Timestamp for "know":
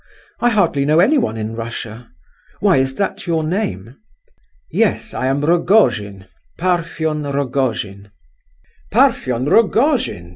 0.83-0.99